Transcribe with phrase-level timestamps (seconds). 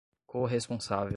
[0.27, 1.09] corresponsável